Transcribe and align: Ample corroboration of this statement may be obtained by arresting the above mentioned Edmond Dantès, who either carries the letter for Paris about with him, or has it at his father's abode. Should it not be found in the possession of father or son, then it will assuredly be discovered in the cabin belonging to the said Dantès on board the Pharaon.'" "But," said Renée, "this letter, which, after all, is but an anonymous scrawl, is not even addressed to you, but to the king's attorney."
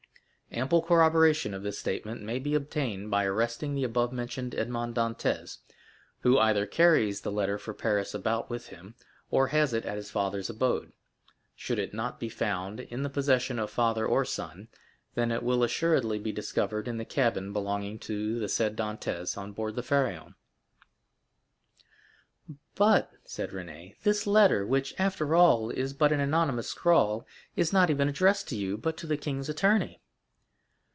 Ample 0.53 0.81
corroboration 0.81 1.53
of 1.53 1.63
this 1.63 1.79
statement 1.79 2.23
may 2.23 2.37
be 2.37 2.55
obtained 2.55 3.09
by 3.09 3.23
arresting 3.23 3.73
the 3.73 3.85
above 3.85 4.11
mentioned 4.11 4.53
Edmond 4.53 4.95
Dantès, 4.95 5.59
who 6.23 6.37
either 6.37 6.65
carries 6.65 7.21
the 7.21 7.31
letter 7.31 7.57
for 7.57 7.73
Paris 7.73 8.13
about 8.13 8.49
with 8.49 8.67
him, 8.67 8.95
or 9.29 9.47
has 9.47 9.73
it 9.73 9.85
at 9.85 9.95
his 9.95 10.11
father's 10.11 10.49
abode. 10.49 10.91
Should 11.55 11.79
it 11.79 11.93
not 11.93 12.19
be 12.19 12.27
found 12.27 12.81
in 12.81 13.01
the 13.01 13.09
possession 13.09 13.59
of 13.59 13.69
father 13.71 14.05
or 14.05 14.25
son, 14.25 14.67
then 15.15 15.31
it 15.31 15.41
will 15.41 15.63
assuredly 15.63 16.19
be 16.19 16.33
discovered 16.33 16.85
in 16.85 16.97
the 16.97 17.05
cabin 17.05 17.53
belonging 17.53 17.97
to 17.99 18.37
the 18.37 18.49
said 18.49 18.75
Dantès 18.75 19.37
on 19.37 19.53
board 19.53 19.75
the 19.77 19.83
Pharaon.'" 19.83 20.35
"But," 22.75 23.09
said 23.23 23.51
Renée, 23.51 23.95
"this 24.03 24.27
letter, 24.27 24.67
which, 24.67 24.93
after 24.99 25.33
all, 25.33 25.69
is 25.69 25.93
but 25.93 26.11
an 26.11 26.19
anonymous 26.19 26.67
scrawl, 26.71 27.25
is 27.55 27.71
not 27.71 27.89
even 27.89 28.09
addressed 28.09 28.49
to 28.49 28.57
you, 28.57 28.77
but 28.77 28.97
to 28.97 29.07
the 29.07 29.15
king's 29.15 29.47
attorney." 29.47 29.99